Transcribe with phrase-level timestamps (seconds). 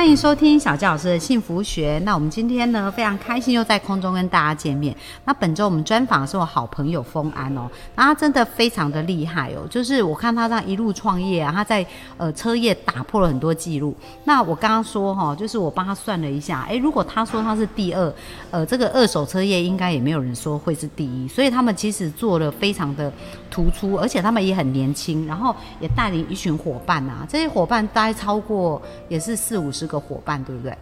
[0.00, 2.00] 欢迎收听小教老师的幸福学。
[2.06, 4.96] 那我们今天呢，非常开心又在空中跟大家见面。
[5.26, 13.94] 那本周我们专访的是我好朋友丰安哦，那他真的非常的厉害哦，就是我看他这样一路创业啊，他在呃车业打破了很多记录。
[14.24, 18.10] 那我刚刚说哈，就是我帮他算了一下，诶，如果他说他是第二，
[18.50, 23.12] 呃，这个二手车业应该也没有人说会是第一，所以他们其实做的非常的
[23.50, 29.89] 突出，而且他们也很年轻，然后也带领一群伙伴啊，这些伙伴大概超过也是四五十。
[29.90, 30.72] 个伙伴，对不对？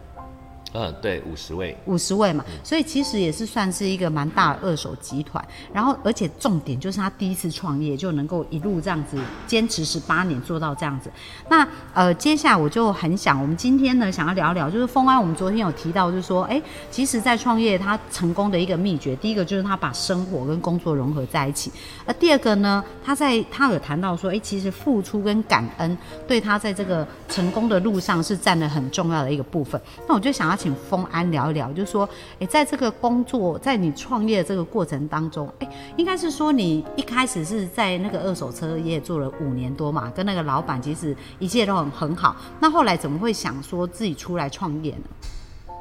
[0.71, 5.43] 嗯，对，五十位，五十位嘛，所以其实也是算是一个蛮大的二手集团。
[5.73, 11.09] 然后，而且重点就是他第一次创业就能够一路这样子坚持十八年做到这样子。
[11.49, 16.61] 那呃，接下来我就很想，我们今天呢想要聊聊，就是丰安，我们昨天有提到，就是说，哎，
[16.91, 21.71] 其实，在创业他成功的一个秘诀，第一个就是他把生活跟工作融合在一起。
[22.05, 29.81] 而第二个呢，他在他有谈到说，哎，其实付出跟感恩对他在这个成功的路上是占了很重要的一个部分。
[30.07, 30.58] 那我就想要。
[30.59, 32.07] 请丰安聊一聊，就是说，
[32.37, 42.35] 哎，在这个工作，在你创业的这个过程当中，哎，应该是说你一开始是在那个二手车业做了五年多嘛，跟那个老板其实一切都很很好。
[42.59, 45.77] 那后来怎么会想说自己出来创业呢？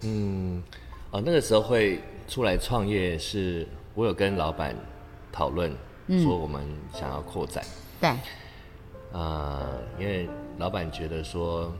[0.00, 0.60] 嗯，
[1.12, 3.64] 哦，那个时候会出来创业，是
[3.94, 4.74] 我有跟老板
[5.30, 5.70] 讨论，
[6.24, 6.60] 说我们
[6.92, 7.62] 想要扩展。
[8.00, 8.10] 对。
[9.12, 9.64] 呃，
[9.96, 11.72] 因为老板觉得说，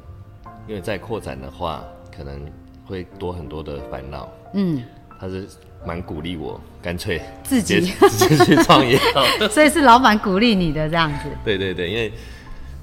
[0.68, 1.84] 因为在扩展的话。
[2.16, 2.40] 可能
[2.86, 4.28] 会多很多的烦恼。
[4.54, 4.82] 嗯，
[5.20, 5.46] 他是
[5.84, 8.98] 蛮鼓励我，干脆自己 直接去创业。
[9.50, 11.28] 所以是老板鼓励你的这样子。
[11.44, 12.12] 对对对，因为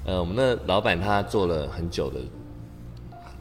[0.06, 2.20] 呃，我们的老板他做了很久的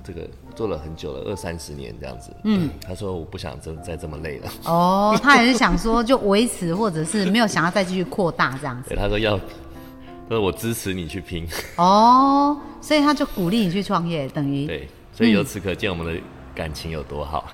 [0.03, 2.31] 这个，做了很久了，二三十年这样子。
[2.43, 4.49] 嗯，他说我不想再再这么累了。
[4.65, 8.89] 哦，他也是想说就维持，或者是没有想要再继续扩大这样子。
[8.89, 11.47] 对，他说要，他说我支持你去拼。
[11.77, 14.87] 哦，所以他就鼓励你去创业，等于对。
[15.13, 16.21] 所以由此可见，我们的
[16.55, 17.47] 感情有多好。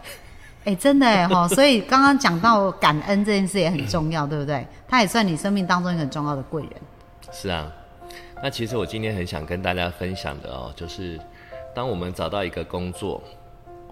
[0.65, 1.47] 哎，真的哎哈！
[1.55, 4.65] 所以刚刚讲到感恩这件事也很重要，对不对？
[4.87, 6.71] 他也算你生命当中一个很重要的贵人。
[7.31, 7.71] 是啊，
[8.43, 11.19] 那其实我今天很想跟大家分享的哦，就是
[11.73, 13.23] 当我们找到一个工作，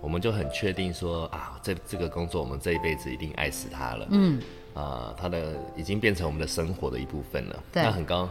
[0.02, 4.08] 我们就很确定说啊，这这个工作我们这一辈子一定爱死它了。
[4.12, 4.42] 嗯。
[4.74, 7.64] 啊，它的已经变成我们的生活的一部分了。
[7.72, 7.82] 对。
[7.82, 8.30] 那很高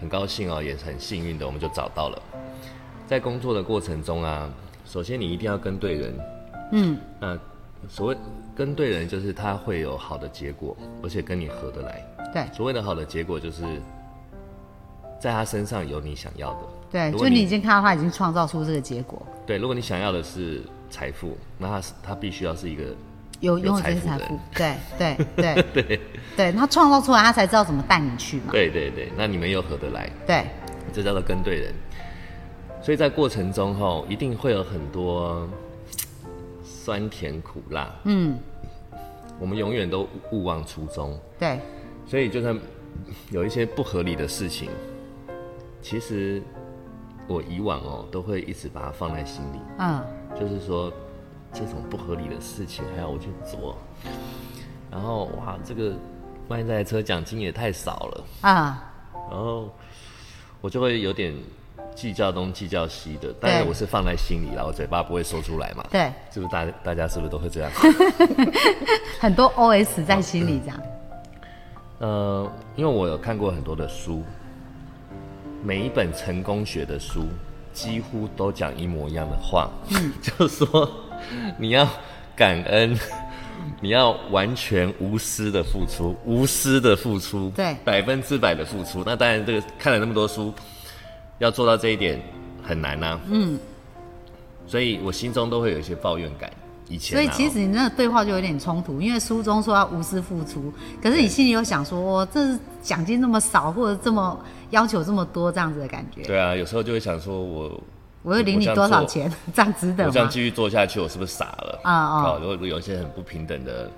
[0.00, 2.22] 很高兴哦，也是很幸运的，我们就找到了。
[3.06, 4.50] 在工作的过程中啊。
[4.90, 6.12] 首先，你一定要跟对人。
[6.72, 7.38] 嗯，那
[7.88, 8.16] 所谓
[8.56, 12.04] 跟对人，就是他会有好的结果，而且跟你合得来。
[12.34, 13.62] 对，所谓的好的结果，就是
[15.20, 16.58] 在他身上有你想要的。
[16.90, 19.24] 对，就你已经看到他已经创造出这个结果。
[19.46, 22.82] 对，如果你想要的是财富，那他是他必须要是一个
[23.38, 24.40] 有拥有这些财富。
[24.56, 26.00] 对 对对 对
[26.36, 28.46] 对，他创造出来，他才知道怎么带你去嘛。
[28.50, 30.10] 对对对，那你们又合得来。
[30.26, 30.46] 对，
[30.92, 31.72] 这叫做跟对人。
[32.82, 35.46] 所以在过程中哈，一定会有很多
[36.64, 37.94] 酸甜苦辣。
[38.04, 38.38] 嗯，
[39.38, 41.18] 我们永远都勿忘初衷。
[41.38, 41.60] 对。
[42.06, 42.58] 所以就算
[43.30, 44.70] 有一些不合理的事情，
[45.82, 46.42] 其实
[47.28, 49.58] 我以往哦都会一直把它放在心里。
[49.78, 50.02] 嗯。
[50.40, 50.90] 就是说，
[51.52, 53.76] 这种不合理的事情还要我去做，
[54.90, 55.92] 然后哇，这个
[56.48, 58.90] 万一这台车奖金也太少了啊。
[59.30, 59.68] 然后
[60.62, 61.34] 我就会有点。
[62.00, 65.84] 计较东计较西的，但是我是放在心里，然后嘴巴不会说出来嘛。
[65.90, 67.70] 对，是不是大大家是不是都会这样？
[69.20, 70.80] 很多 OS 在心里这样。
[71.98, 74.22] 呃，因为我有看过很多的书，
[75.62, 77.26] 每一本成功学的书
[77.74, 80.90] 几乎都讲一模一样的话，嗯， 就说
[81.58, 81.86] 你要
[82.34, 82.98] 感恩，
[83.82, 89.02] 你要完全无私的付出，无私的付出，对，百分之百的付出。
[89.04, 90.50] 那当然，这个看了那么多书。
[91.40, 92.20] 要做到这一点
[92.62, 93.58] 很难呐，嗯，
[94.66, 96.50] 所以我心中都会有一些抱怨感。
[96.86, 100.72] 以前，所以其实你那个对话就有点冲突，因为书中说要无私付出，
[101.02, 104.38] 可是你心里又想说，这奖金那么少，或者这么
[104.68, 106.22] 要求这么多，这样子的感觉。
[106.24, 107.80] 对啊，有时候就会想说，我
[108.22, 110.10] 我会领你多少钱， 这样值得吗？
[110.12, 111.80] 这样继续做下去，我是不是傻了？
[111.84, 112.38] 啊啊！
[112.38, 113.90] 如果有一些很不平等的，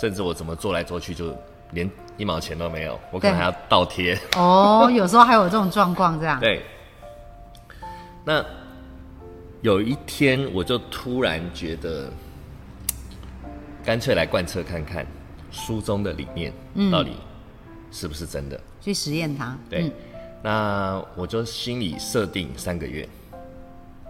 [0.00, 1.36] 甚至我怎么做来做去就。
[1.72, 4.18] 连一毛钱都没有，我可能还要倒贴。
[4.36, 6.38] 哦，有时候还有这种状况，这样。
[6.40, 6.62] 对。
[8.24, 8.44] 那
[9.62, 12.10] 有一天，我就突然觉得，
[13.84, 15.06] 干脆来贯彻看看
[15.50, 16.52] 书中的理念，
[16.90, 17.12] 到底
[17.90, 18.60] 是不是真的？
[18.80, 19.56] 去实验它。
[19.68, 19.90] 对。
[20.42, 23.06] 那我就心里设定三个月，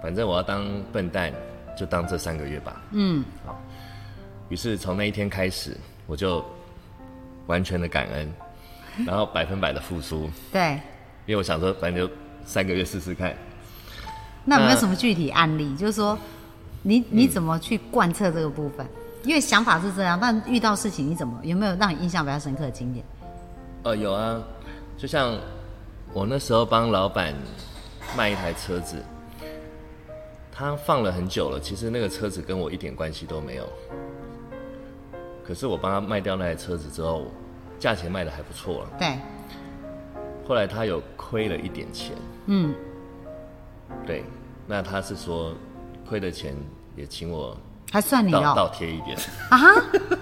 [0.00, 1.32] 反正我要当笨蛋，
[1.76, 2.80] 就当这三个月吧。
[2.92, 3.60] 嗯，好。
[4.48, 5.76] 于是从那一天开始，
[6.06, 6.44] 我就
[7.50, 8.32] 完全的感恩，
[9.04, 10.30] 然后百分百的付出。
[10.52, 10.80] 对，
[11.26, 12.12] 因为我想说，反正就
[12.46, 13.36] 三个月试试看。
[14.44, 15.74] 那有没有什么具体案例？
[15.76, 16.16] 就是说，
[16.82, 18.86] 你你怎么去贯彻这个部分？
[19.24, 23.04] 因为想法是这样，但遇到事情你怎么有没有让你印象比较深刻的经验？
[23.82, 24.40] 呃，有啊，
[24.96, 25.36] 就像
[26.14, 27.34] 我那时候帮老板
[28.16, 28.96] 卖一台车子，
[30.50, 33.68] 他放了很久了，其实那个车子跟我一点关系都没有。
[35.50, 37.26] 可是我帮他卖掉那台车子之后，
[37.76, 38.90] 价钱卖的还不错了。
[39.00, 39.18] 对。
[40.46, 42.14] 后来他有亏了一点钱。
[42.46, 42.72] 嗯。
[44.06, 44.24] 对，
[44.64, 45.52] 那他是说
[46.08, 46.54] 亏的钱
[46.94, 47.56] 也请我。
[47.90, 49.18] 还算你哦，倒贴一点
[49.50, 49.58] 啊！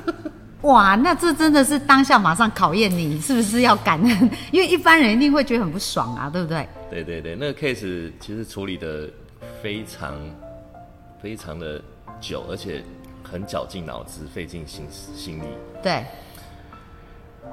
[0.63, 6.67] 哇，那这真的是当下马上考验你是不是要感恩， 因为一般人一定会觉得很不爽啊，对不对？
[6.89, 9.11] 对对对，那个 case 其实处理的
[9.63, 10.15] 非常
[11.21, 11.79] 非常的
[12.19, 12.83] 久，而且
[13.31, 15.45] 很绞尽脑汁，费尽心心力。
[15.83, 16.05] 对，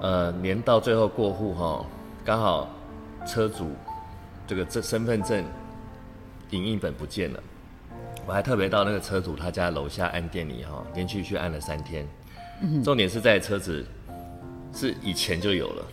[0.02, 1.86] 呃，连到最后过户哈，
[2.24, 2.70] 刚好
[3.28, 3.72] 车主
[4.48, 5.44] 这个这身份证
[6.52, 7.40] 影印本不见了。
[8.26, 12.08] 我还特别到那个车主他家楼下按电铃哈，连续去按了三天。
[12.84, 13.86] 重点是在车子
[14.74, 15.86] 是以前就有了，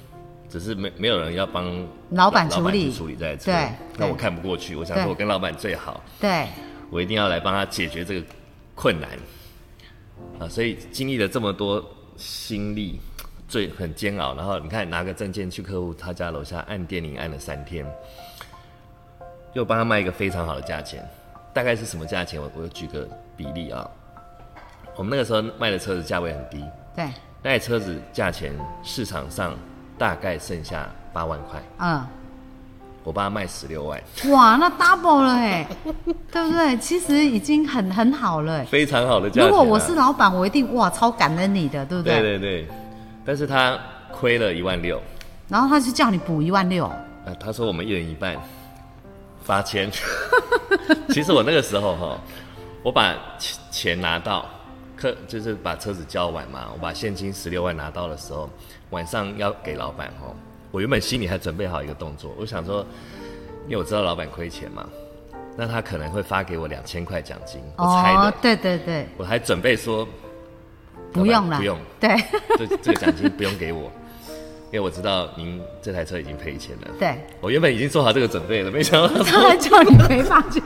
[0.48, 3.52] 只是没没有人要帮老板处理处理这台车。
[3.98, 6.46] 那我看不过去，我想说我跟老板最好，对，
[6.88, 8.26] 我一定要来帮他解决这个
[8.74, 9.10] 困难
[10.38, 10.48] 啊！
[10.48, 11.84] 所以经历了这么多
[12.16, 13.00] 心力，
[13.48, 14.34] 最很煎熬。
[14.34, 17.86] 然后你看拿个证件去客户他家楼下按电铃按了三天，
[19.52, 21.06] 又帮他卖一个非常好的价钱。
[21.54, 22.40] 大概是什么价钱？
[22.40, 23.88] 我我举个比例啊，
[24.96, 26.64] 我们那个时候卖的车子价位很低，
[26.96, 27.06] 对，
[27.42, 29.54] 那台车子价钱市场上
[29.98, 32.06] 大概剩下八万块，嗯，
[33.04, 34.00] 我帮他卖十六万，
[34.30, 35.66] 哇，那 double 了哎，
[36.30, 36.76] 对不对？
[36.78, 39.48] 其实已经很很好了，非常好的价钱。
[39.48, 42.20] 如果我是老板，我一定哇超感恩你的，对不对？
[42.20, 42.68] 对对对，
[43.24, 43.78] 但是他
[44.12, 45.00] 亏了一万六，
[45.48, 46.90] 然后他就叫你补一万六，
[47.24, 48.36] 呃，他说我们一人一半。
[49.44, 49.90] 发钱，
[51.10, 52.16] 其实我那个时候哈，
[52.84, 54.46] 我把钱钱拿到，
[54.94, 58.48] 客就是把车子交完嘛，我把现金十六万拿到的时候，
[58.90, 60.32] 晚上要给老板哈，
[60.72, 62.84] 我原本心里还准备好一个动作，我想说，
[63.66, 64.84] 因为我知道老板亏钱嘛，
[65.56, 70.08] 那他可能会发给我两千块奖金，我猜的，对对对，我还准备说，
[71.12, 72.16] 不用了，不用，对，
[72.56, 73.92] 这这个奖金不用给我。
[74.72, 76.88] 因为我知道您这台车已经赔钱了。
[76.98, 80.62] 对，我原本已经做好这个准备了，没想到 他还叫你赔发钱，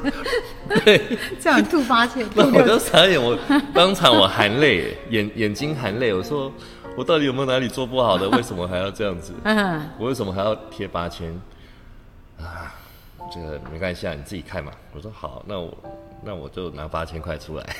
[0.85, 2.25] 对，叫你吐发钱。
[2.32, 3.37] 那我就傻眼，我
[3.75, 6.14] 当场我含泪，眼眼睛含泪。
[6.14, 6.52] 我说
[6.97, 8.29] 我到底有没有哪里做不好的？
[8.31, 9.35] 为什么还要这样子？
[9.45, 11.31] 嗯，我为什么还要贴八千？
[12.39, 12.75] 啊，
[13.31, 14.73] 这个没关系啊，你自己看嘛。
[14.95, 15.77] 我说好，那我
[16.23, 17.77] 那我就拿八千块出来，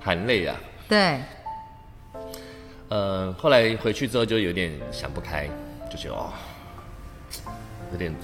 [0.00, 0.56] 含泪啊。
[0.88, 1.20] 对。
[2.88, 5.48] 呃，后来回去之后就有点想不开，
[5.90, 6.32] 就觉得哦，
[7.92, 8.14] 有点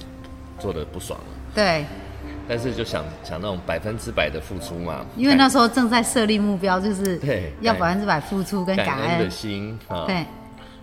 [0.59, 1.25] 做的不爽了。
[1.53, 1.85] 对。
[2.49, 5.05] 但是就想想那种百分之百的付出嘛。
[5.15, 10.05] 因为那时候正在设立目标，就是对要百分之百付出跟感恩的心啊。
[10.07, 10.15] 对。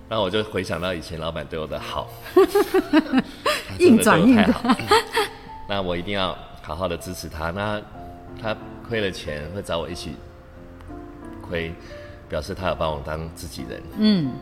[0.08, 2.08] 然后我就回想到以前老板对我的好，
[3.80, 4.54] 硬转硬的。
[5.68, 7.50] 那我一定要好好的支持他。
[7.50, 7.82] 那
[8.40, 8.56] 他
[8.88, 10.14] 亏了钱会找我一起
[11.42, 11.74] 亏。
[12.28, 14.32] 表示他有把我当自己人，嗯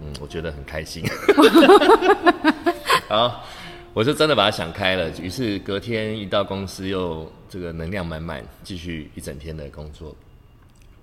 [0.00, 1.04] 嗯，我觉得很开心。
[3.08, 3.44] 好，
[3.92, 5.10] 我就真的把它想开了。
[5.18, 10.14] 于是隔天一到公司，又这个能量满满，继续一整天的工作。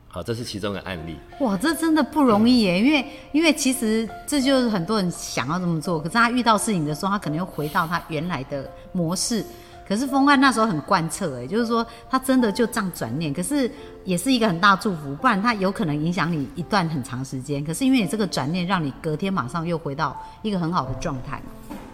[0.10, 1.18] 好，这是其中的案例。
[1.42, 2.82] 哇，这真的不容易耶！
[2.82, 9.44] 因为因为其实这就是很多人想要这么做，可是他遇到事情的时候，他可能又回到他原来的模式。
[9.86, 13.70] 可是风汉那时候很贯彻，哎，就是说他真的就这样转念，可是
[14.06, 17.64] 也是一个很大祝福，不然他有可能影响你一段很长时间。
[17.64, 21.42] 可是因为你这个转念，让你隔天马上又回到一个很好的状态。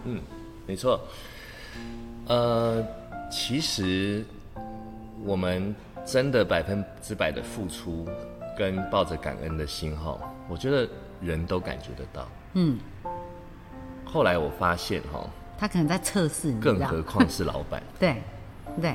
[0.04, 0.20] 嗯，
[0.66, 1.00] 没错。
[2.26, 2.84] 呃，
[3.30, 4.24] 其实
[5.24, 8.08] 我们真的百分之百的付出，
[8.56, 10.18] 跟抱着感恩的心哈，
[10.48, 10.88] 我觉得
[11.20, 12.28] 人都感觉得到。
[12.54, 12.78] 嗯。
[14.04, 15.28] 后来我发现哈。
[15.56, 17.82] 他可能在测试你，更何况是老板。
[17.98, 18.16] 对，
[18.80, 18.94] 对。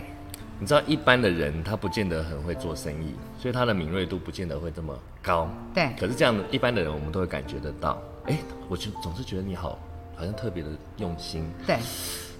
[0.59, 5.49] 你知道一般的人他不见得很会做生意，所以他的敏锐度不见得会这么高。
[5.73, 5.93] 对。
[5.99, 7.97] 可是这样的一般的人，我们都会感觉得到。
[8.25, 9.79] 哎，我就总是觉得你好，
[10.19, 11.49] 好像特别的用心。
[11.65, 11.79] 对。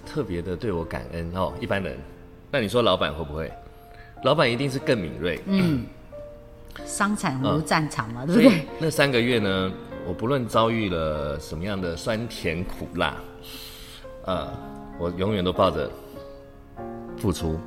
[0.06, 1.52] 特别的对我感恩哦。
[1.60, 1.96] 一般人，
[2.50, 3.50] 那你说老板会不会？
[4.24, 5.40] 老板一定是更敏锐。
[5.46, 5.86] 嗯。
[6.84, 8.66] 商场如战场嘛，对不对？
[8.78, 9.72] 那三个月呢，
[10.06, 13.16] 我不论遭遇了什么样的酸甜苦辣。
[14.26, 14.48] 呃，
[14.98, 15.90] 我永远都抱着
[17.16, 17.58] 付出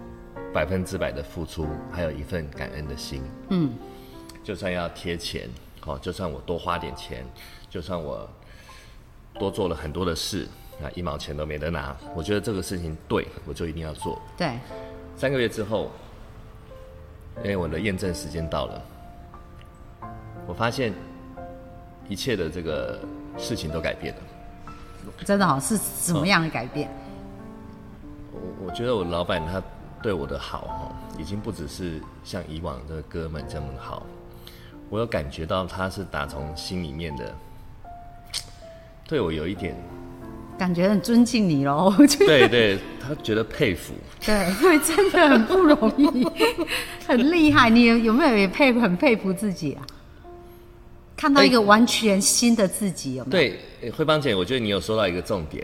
[0.53, 3.23] 百分之百的付出，还有一份感恩的心。
[3.49, 3.71] 嗯，
[4.43, 5.49] 就算要贴钱，
[5.85, 7.25] 哦，就算我多花点钱，
[7.69, 8.29] 就算我
[9.39, 10.47] 多做了很多的事，
[10.81, 14.21] 啊，一毛钱都没得拿，我觉得这个事情对我就一定要做。
[14.37, 14.57] 对，
[15.17, 15.91] 三个月之后，
[17.37, 18.81] 因为我的验证时间到了，
[20.47, 20.93] 我发现
[22.07, 22.99] 一切的这个
[23.37, 24.21] 事情都改变了。
[25.25, 26.89] 真的好是什么样的改变？
[28.31, 29.61] 我我觉得我老板他
[30.01, 34.05] 对我的好哈，已经不只是像以往的哥们这么好，
[34.89, 37.35] 我有感觉到他是打从心里面的
[39.13, 39.75] 对我有一点
[40.57, 41.93] 感觉很尊敬你喽。
[42.17, 43.93] 对对，他觉得佩服。
[44.25, 46.27] 对，因为真的很不容易，
[47.05, 47.69] 很厉害。
[47.69, 49.85] 你有有没有也佩服很佩服自己啊？
[51.15, 53.53] 看到一个完全新的自己，有没有？
[53.81, 55.63] 对，慧芳姐，我觉得你有说到一个重点，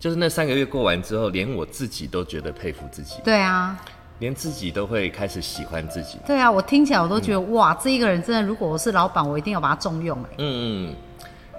[0.00, 3.20] 就是那三个月过完之后，连我自己都觉得佩服自己。
[3.22, 3.78] 对啊，
[4.18, 6.18] 连自己都会开始喜欢自己。
[6.26, 10.28] 对啊，我听起来我都觉得哇，这一个人真的，如果我是老板，我一定要把他重用哎。
[10.38, 10.94] 嗯嗯，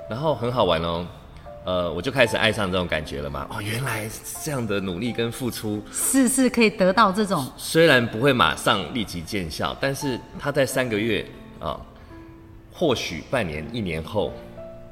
[0.10, 1.05] 然后很好玩哦，
[1.70, 3.46] 呃，我就开始爱上这种感觉了嘛。
[3.52, 4.10] 哦，原来
[4.44, 11.24] 这样的努力跟付出是是可以得到这种，虽然不会马上立即见效，但是他在三个月
[11.60, 11.80] 啊。
[12.74, 14.32] 或许半年、一年后，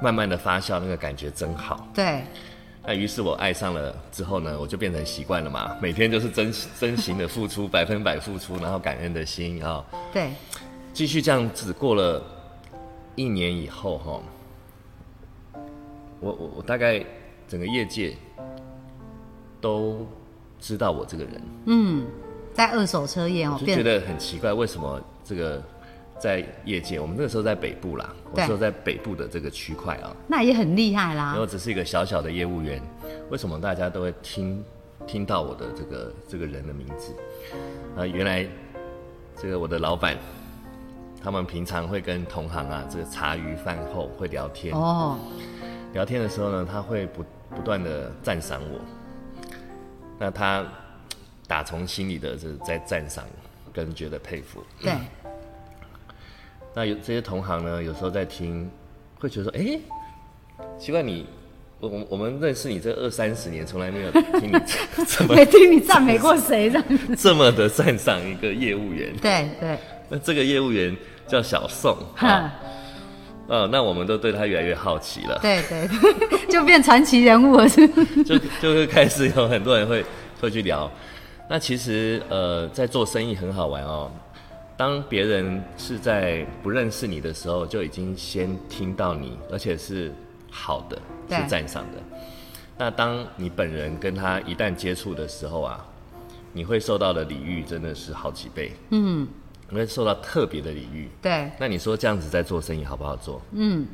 [0.02, 1.88] 慢慢的发酵，那个感觉真好。
[1.96, 2.22] 对。
[2.86, 9.84] 那于是我爱上了之后呢，我就变成习惯了嘛，每天就是真真心的付出， 百分百付出，然后感恩的心啊。
[10.14, 10.30] 对。
[10.94, 12.22] 继续这样子过了
[13.16, 14.22] 一年以后哈，
[16.20, 17.04] 我我我大概
[17.48, 18.16] 整个业界
[19.62, 20.06] 都
[20.60, 21.42] 知道我这个人。
[21.66, 22.06] 嗯，
[22.54, 25.62] 在二手车业哦，就觉得很奇怪，为什么这个？
[26.20, 31.26] 在业界，我们那个时候在北部啦，我说在北部的这个区块啊，那也很厉害啦。
[31.26, 32.82] 然后只是一个小小的业务员，
[33.30, 34.64] 为什么大家都会听
[35.06, 37.14] 听到我的这个这个人的名字？
[37.96, 38.48] 啊，原来
[39.40, 40.18] 这个我的老板，
[41.22, 45.20] 他们平常会跟同行啊，这个茶余饭后会聊天哦。
[45.94, 47.24] 聊天的时候呢，他会不
[47.56, 48.80] 不断的赞赏我，
[50.20, 50.66] 那他
[51.48, 53.26] 打从心里的是在赞赏
[53.74, 54.64] 跟觉得佩服。
[54.82, 54.94] 对。
[56.76, 58.70] 那有这些同行呢，有时候在听，
[59.18, 59.80] 会觉得说，哎，
[60.78, 61.26] 奇怪，你
[61.80, 64.60] 我我我们认识你这二三十年，从来没有听你
[65.06, 69.12] 怎么 没听你赞美过谁这样子，这么的赞赏一个业务员。
[69.18, 69.80] 对对。
[70.10, 71.98] 那这个业务员叫小宋。
[72.16, 72.52] 哈。
[73.48, 75.40] 呃，那我们都对他越来越好奇了。
[75.42, 75.88] 对对，
[76.50, 77.88] 就变传奇人物了，是。
[78.24, 80.04] 就就会开始有很多人会
[80.42, 80.90] 会去聊。
[81.50, 84.12] 那其实呃，在做生意很好玩哦。
[84.76, 90.14] 当别人是在不认识你的时候，就已经先听到你，而且是
[90.52, 90.98] 好的，
[91.30, 92.04] 是赞赏的。
[92.78, 95.84] 那当你本人跟他一旦接触的时候啊，
[96.54, 98.72] 你会受到的礼遇真的是好几倍。
[98.92, 99.28] 嗯，
[99.70, 101.10] 你会受到特别的礼遇。
[101.22, 101.52] 对。
[101.60, 103.42] 那你说这样子在做生意好不好做？
[103.52, 103.86] 嗯，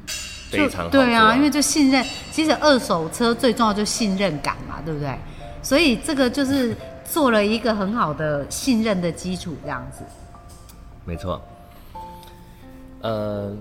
[0.50, 0.89] 非常好。
[0.89, 5.18] 对啊，因为就信任，其实二手车最重要就信任感嘛，对不对？
[5.62, 6.75] 所以这个就是
[7.06, 10.03] 做了一个很好的信任的基础，这样子。
[11.06, 11.42] 没错，
[13.01, 13.56] 呃，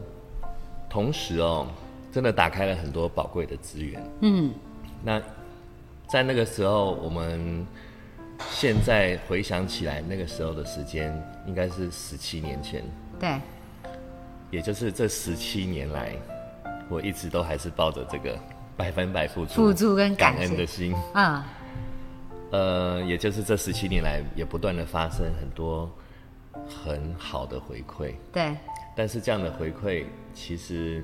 [0.90, 1.66] 同时哦，
[2.12, 4.02] 真的打开了很多宝贵的资源。
[4.20, 4.52] 嗯，
[5.02, 5.20] 那
[6.08, 7.66] 在那个时候，我们
[8.50, 11.12] 现在回想起来，那个时候的时间
[11.46, 12.82] 应该是十七年前。
[13.18, 13.40] 对，
[14.50, 16.16] 也就是这十七年来，
[16.88, 18.38] 我一直都还是抱着这个
[18.76, 20.94] 百分百付出、付出跟感恩的心。
[21.14, 21.46] 啊，
[22.50, 25.90] 呃，也就是这十七年来，也不断的发生很多。
[26.68, 28.54] 很好的回馈，对。
[28.94, 31.02] 但是这样的回馈，其实，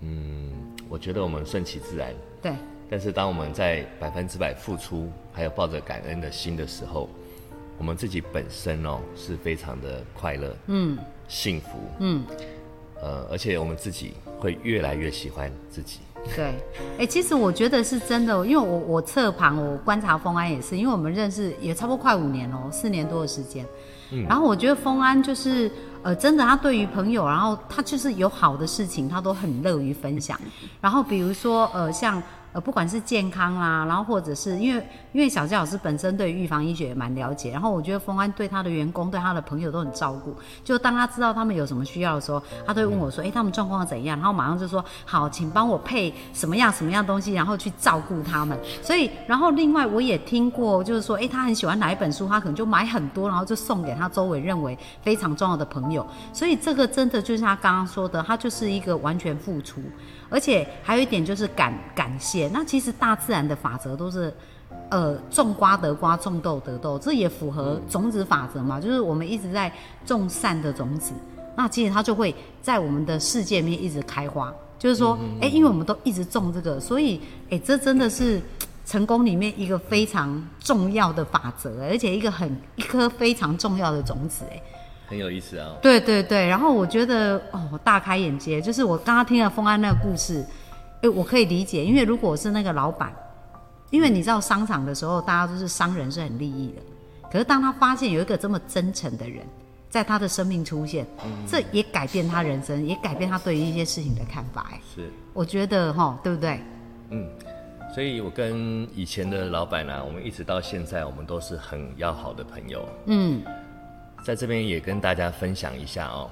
[0.00, 0.52] 嗯，
[0.88, 2.52] 我觉得我们顺其自然，对。
[2.90, 7.08] 但是当我们在百分之百付出，还有抱着感恩的心的时候，
[7.76, 10.96] 我们自己本身哦是非常的快乐，嗯，
[11.28, 12.24] 幸福，嗯，
[13.02, 15.98] 呃，而且我们自己会越来越喜欢自己。
[16.34, 16.54] 对，
[16.98, 23.64] 哎，其实我觉得是真的，因为我我侧旁我观察丰安也是，因为我们认识也差不多快五年哦，四年多的时间。
[24.10, 25.70] 嗯然后我觉得丰安就是，
[26.02, 30.40] 呃，真的他对于朋友，然后他就是有好的事情，他都很乐于分享。
[30.80, 32.22] 然后比如说，呃，像。
[32.52, 40.34] 呃，不管是健康啦，然后或者是因为因为小纪老师本身对预防医学也蛮了解，然后我觉得丰安对他的员工、对他的朋友都很照顾。
[40.64, 56.06] 就当他知道他们有什么需要的时候，他都会问我说：“哎，他们状况怎样？”然后马上就说：“好，请帮我配什么样什么样东西，然后去照顾他们。”所以，然后另外我也听过，就是说，哎，他很喜欢哪一本书，他可能就买很多，然后就送给他周围认为非常重要的朋友。
[56.32, 59.82] 所以这个真的就是他刚刚说的，他就是一个完全付出，
[60.30, 62.37] 而且还有一点就是感感谢。
[62.38, 62.50] 解。
[62.52, 64.32] 那其实大自然的法则都是，
[64.90, 68.80] 呃，种瓜得瓜，种豆得豆，这也符合种子法则嘛。
[68.80, 69.72] 就是我们一直在
[70.06, 71.12] 种善的种子，
[71.56, 74.52] 那其实它就会在我们的世界里面一直开花。
[74.78, 78.40] 就是说，哎，因为我们都一直种这个，所以，哎，这真的是
[78.86, 84.62] 成功里面一个非常重要的法则，而且一个很一颗非常重要的种子，哎，
[85.08, 85.74] 很有意思啊。
[85.82, 90.46] 对对对，然后我觉得哦，大开眼界，就是我刚刚听了丰安那个故事，
[91.02, 93.12] 哎，我可以理解，因为如果是那个老板，
[93.90, 96.82] 因为你知道商场的时候，大家都是商人，是很利益的，
[97.30, 99.44] 可是当他发现有一个这么真诚的人。
[99.90, 101.06] 在他的生命出现，
[101.46, 104.68] 这也改变他人生，也改变他对于一些事情的看法。
[104.70, 106.60] 哎，是，我觉得哈，对不对？
[107.08, 107.26] 嗯，
[107.94, 112.86] 所以我跟以前的老板呢，我们一直到现在，我们都是很要好的朋友。
[113.06, 113.42] 嗯，
[114.22, 116.30] 在这边也跟大家分享一下哦，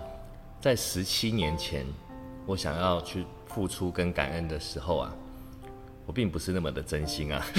[0.61, 1.87] 在十七年前，
[2.45, 3.25] 我想要去
[3.57, 5.11] 付出跟感恩的时候啊，
[6.05, 7.43] 我并不是那么的真心啊。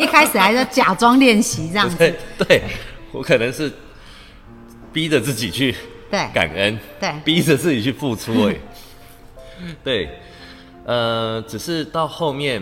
[0.00, 1.96] 一开始还在假装练习这样子，
[2.48, 2.62] 对
[3.12, 3.70] 我可能是。
[4.90, 5.76] 逼着自己去
[6.10, 8.56] 对感恩，对，逼着自己去付出，哎，
[9.84, 10.08] 对，
[10.86, 12.60] 呃，只是到后面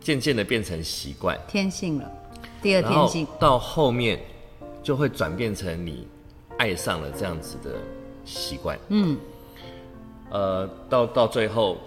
[0.00, 2.10] 渐渐的变成习惯，天性了，
[2.62, 4.18] 第二天性，到后面
[4.82, 6.08] 就会转变成你
[6.56, 7.72] 爱上了这样子的
[8.24, 9.16] 习惯，嗯，
[10.30, 11.78] 呃，到到最后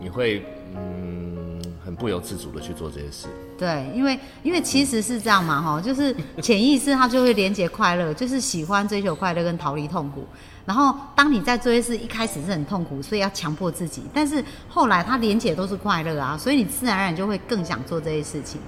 [0.00, 0.44] 你会
[0.74, 3.28] 嗯很不由自主的去做这些事。
[3.58, 10.24] 对，因为因为其实是这样嘛，哈，就是潜意识它就会连接快乐，就是喜欢追求快乐跟逃离痛苦。
[10.66, 18.60] 然后当你在做一事一开始是很痛苦，所以要强迫自己，但是后来它连接都是快乐啊，所以你自然而然就会更想做这些事情。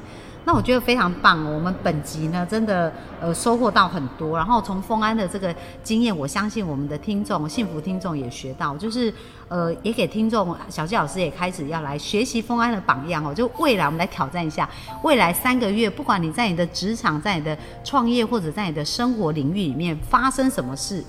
[0.45, 1.51] 那我觉得非常棒哦！
[1.55, 2.91] 我们本集呢，真的
[3.21, 4.35] 呃收获到很多。
[4.35, 9.13] 然后从丰安的这个经验，我相信我们的听众、幸福听众也学到，就是
[9.49, 13.35] 呃也给听众小季老师也开始要来学习丰安的榜样哦。
[13.35, 14.67] 就未来我们来挑战一下，
[15.03, 21.05] 未来三个月，不管你在你的职场、在你的创业或者在你的生活领域里面发生什么事，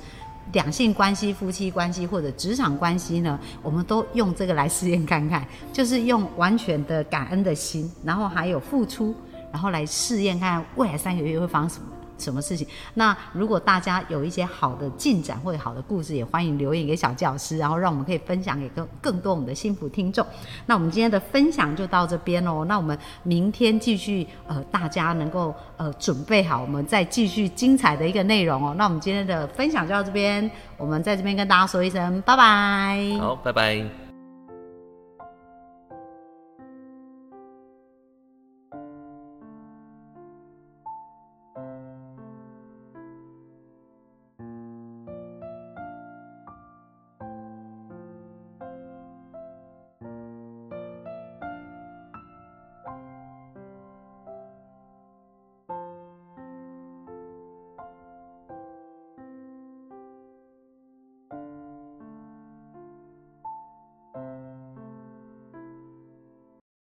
[0.54, 9.16] 两性关系、夫妻关系或者职场关系呢，我们都用这个来试验看看，就是用完全的感恩的心，然后还有付出。
[9.52, 11.88] 然后来试验看未来三个月会发生什么
[12.20, 12.68] 什么事情。
[12.94, 20.26] 那如果大家有一些好的进展或者好的故事，也欢迎留言给小教师，然后让我们可以分享给更更多我们的幸福听众。
[20.66, 22.66] 那我们今天的分享就到这边喽。
[22.66, 28.76] 那我们明天继续，呃，大家能够呃准备好，我们再继续精彩的一个内容哦。
[28.78, 33.18] 那我们今天的分享就到这边，我们在这边跟大家说一声拜拜。
[33.20, 34.09] 好，拜拜。